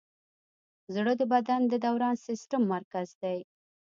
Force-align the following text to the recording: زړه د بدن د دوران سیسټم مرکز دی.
زړه 0.95 1.13
د 1.19 1.21
بدن 1.33 1.61
د 1.67 1.73
دوران 1.85 2.15
سیسټم 2.27 2.61
مرکز 2.73 3.09
دی. 3.21 3.39